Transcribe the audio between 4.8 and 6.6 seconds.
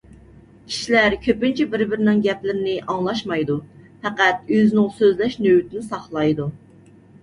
سۆزلەش نۆۋىتىنى ساقلايدۇ.